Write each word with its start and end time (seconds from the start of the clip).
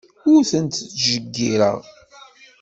Ur 0.31 0.41
tent-ttjeyyireɣ. 0.51 1.77